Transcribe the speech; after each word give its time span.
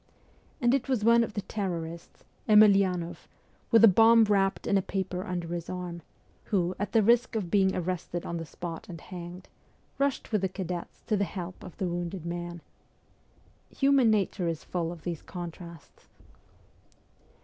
And 0.59 0.73
it 0.73 0.89
was 0.89 1.03
one 1.05 1.23
of 1.23 1.35
the 1.35 1.43
terrorists, 1.43 2.23
Emelianoff, 2.49 3.27
with 3.69 3.83
a 3.83 3.87
bomb 3.87 4.23
wrapped 4.23 4.65
in 4.65 4.75
a 4.75 4.81
paper 4.81 5.23
under 5.23 5.49
his 5.49 5.69
arm, 5.69 6.01
who, 6.45 6.71
N 6.71 6.75
at 6.79 6.93
the 6.93 7.03
risk 7.03 7.35
of 7.35 7.51
being 7.51 7.75
arrested 7.75 8.25
on 8.25 8.37
the 8.37 8.45
spot 8.47 8.89
and 8.89 8.99
hanged, 8.99 9.47
rushed 9.99 10.31
with 10.31 10.41
the 10.41 10.49
cadets 10.49 11.03
to 11.05 11.15
the 11.15 11.23
help 11.23 11.63
of 11.63 11.77
the 11.77 11.85
wounded 11.87 12.25
man. 12.25 12.61
Human 13.69 14.09
nature 14.09 14.47
is 14.47 14.63
full 14.63 14.91
of 14.91 15.03
these 15.03 15.21
contrasts. 15.21 16.07